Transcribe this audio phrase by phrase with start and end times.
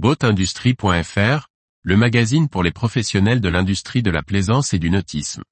[0.00, 1.48] Boatindustrie.fr,
[1.82, 5.42] le magazine pour les professionnels de l'industrie de la plaisance et du nautisme.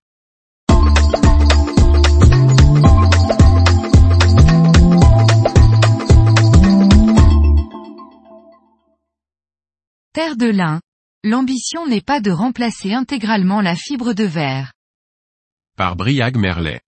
[10.13, 10.81] Terre de lin.
[11.25, 14.75] L'ambition n'est pas de remplacer intégralement la fibre de verre.
[15.77, 16.83] Par Briag Merlet.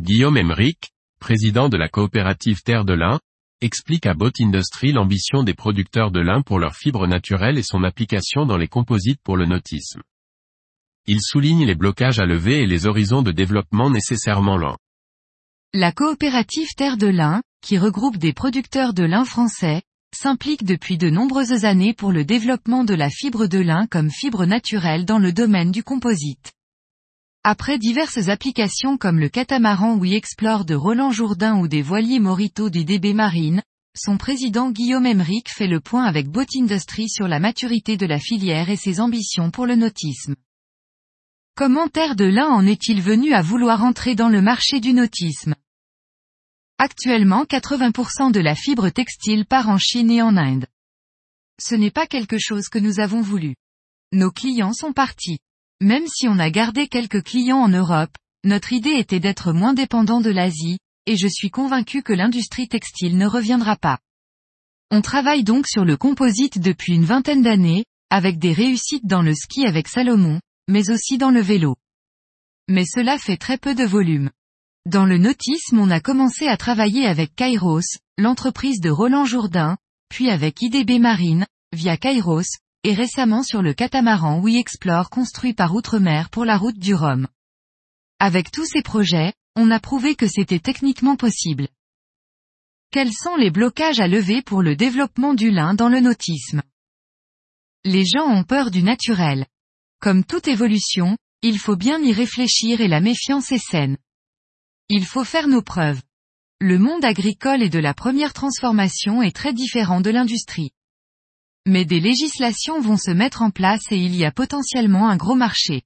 [0.00, 3.20] Guillaume Emeric, président de la coopérative Terre de lin,
[3.60, 7.84] explique à Boat Industry l'ambition des producteurs de lin pour leur fibre naturelle et son
[7.84, 10.02] application dans les composites pour le nautisme.
[11.06, 14.78] Il souligne les blocages à lever et les horizons de développement nécessairement lents.
[15.72, 19.82] La coopérative Terre de lin, qui regroupe des producteurs de lin français,
[20.14, 24.46] s'implique depuis de nombreuses années pour le développement de la fibre de lin comme fibre
[24.46, 26.52] naturelle dans le domaine du composite.
[27.46, 32.70] Après diverses applications comme le catamaran We Explore de Roland Jourdain ou des voiliers Morito
[32.70, 33.62] du DB Marine,
[33.94, 38.18] son président Guillaume Emeric fait le point avec Boat Industry sur la maturité de la
[38.18, 40.36] filière et ses ambitions pour le nautisme.
[41.54, 45.54] Comment Terre de Lin en est-il venu à vouloir entrer dans le marché du nautisme?
[46.78, 50.66] Actuellement 80% de la fibre textile part en Chine et en Inde.
[51.60, 53.54] Ce n'est pas quelque chose que nous avons voulu.
[54.12, 55.40] Nos clients sont partis.
[55.80, 60.20] Même si on a gardé quelques clients en Europe, notre idée était d'être moins dépendant
[60.20, 63.98] de l'Asie, et je suis convaincu que l'industrie textile ne reviendra pas.
[64.90, 69.34] On travaille donc sur le composite depuis une vingtaine d'années, avec des réussites dans le
[69.34, 71.76] ski avec Salomon, mais aussi dans le vélo.
[72.68, 74.30] Mais cela fait très peu de volume.
[74.86, 79.76] Dans le nautisme on a commencé à travailler avec Kairos, l'entreprise de Roland Jourdain,
[80.10, 85.74] puis avec IDB Marine, via Kairos, et récemment sur le catamaran We Explore construit par
[85.74, 87.26] Outre-mer pour la route du Rhum.
[88.18, 91.68] Avec tous ces projets, on a prouvé que c'était techniquement possible.
[92.90, 96.62] Quels sont les blocages à lever pour le développement du lin dans le nautisme?
[97.84, 99.46] Les gens ont peur du naturel.
[100.00, 103.96] Comme toute évolution, il faut bien y réfléchir et la méfiance est saine.
[104.90, 106.02] Il faut faire nos preuves.
[106.60, 110.70] Le monde agricole et de la première transformation est très différent de l'industrie.
[111.66, 115.34] Mais des législations vont se mettre en place et il y a potentiellement un gros
[115.34, 115.82] marché.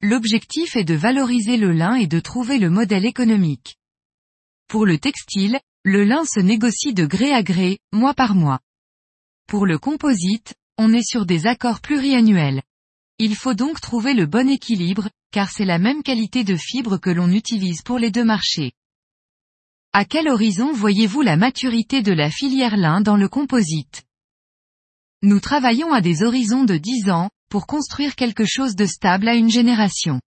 [0.00, 3.76] L'objectif est de valoriser le lin et de trouver le modèle économique.
[4.68, 8.60] Pour le textile, le lin se négocie de gré à gré, mois par mois.
[9.46, 12.62] Pour le composite, on est sur des accords pluriannuels.
[13.18, 17.10] Il faut donc trouver le bon équilibre, car c'est la même qualité de fibre que
[17.10, 18.72] l'on utilise pour les deux marchés.
[19.92, 24.07] À quel horizon voyez-vous la maturité de la filière lin dans le composite?
[25.22, 29.34] Nous travaillons à des horizons de 10 ans, pour construire quelque chose de stable à
[29.34, 30.20] une génération.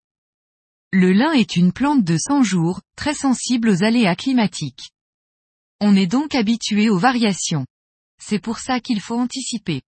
[0.91, 4.91] Le lin est une plante de 100 jours, très sensible aux aléas climatiques.
[5.79, 7.65] On est donc habitué aux variations.
[8.21, 9.81] C'est pour ça qu'il faut anticiper.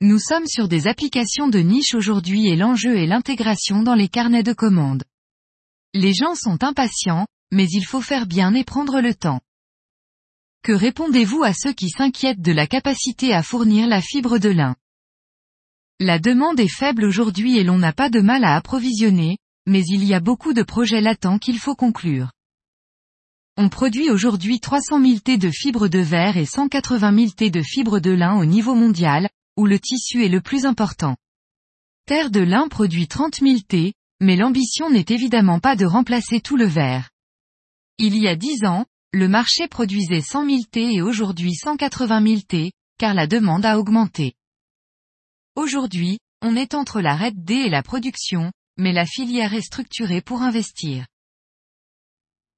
[0.00, 4.42] Nous sommes sur des applications de niche aujourd'hui et l'enjeu est l'intégration dans les carnets
[4.42, 5.04] de commandes.
[5.94, 9.40] Les gens sont impatients, mais il faut faire bien et prendre le temps.
[10.62, 14.76] Que répondez-vous à ceux qui s'inquiètent de la capacité à fournir la fibre de lin?
[15.98, 20.04] La demande est faible aujourd'hui et l'on n'a pas de mal à approvisionner, mais il
[20.04, 22.30] y a beaucoup de projets latents qu'il faut conclure.
[23.56, 27.62] On produit aujourd'hui 300 000 T de fibres de verre et 180 000 T de
[27.62, 31.16] fibres de lin au niveau mondial, où le tissu est le plus important.
[32.06, 36.56] Terre de lin produit 30 000 T, mais l'ambition n'est évidemment pas de remplacer tout
[36.56, 37.10] le verre.
[37.98, 42.40] Il y a 10 ans, le marché produisait 100 000 T et aujourd'hui 180 000
[42.46, 44.34] T, car la demande a augmenté.
[45.56, 50.20] Aujourd'hui, on est entre la RED D et la production, mais la filière est structurée
[50.20, 51.06] pour investir.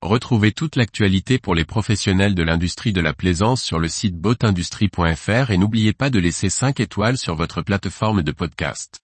[0.03, 5.51] Retrouvez toute l'actualité pour les professionnels de l'industrie de la plaisance sur le site boatindustrie.fr
[5.51, 9.01] et n'oubliez pas de laisser 5 étoiles sur votre plateforme de podcast.